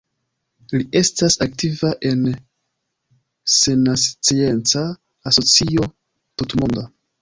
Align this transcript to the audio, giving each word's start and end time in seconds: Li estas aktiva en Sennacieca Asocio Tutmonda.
Li 0.79 0.87
estas 0.99 1.37
aktiva 1.47 1.91
en 2.13 2.25
Sennacieca 3.59 4.87
Asocio 5.33 5.91
Tutmonda. 5.91 6.93